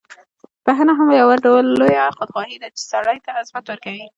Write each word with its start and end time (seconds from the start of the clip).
بخښنه 0.65 0.93
هم 0.99 1.09
یو 1.21 1.29
ډول 1.45 1.65
لویه 1.79 2.05
خودخواهي 2.17 2.57
ده، 2.61 2.67
چې 2.75 2.81
سړی 2.91 3.17
ته 3.25 3.29
عظمت 3.39 3.65
ورکوي. 3.67 4.05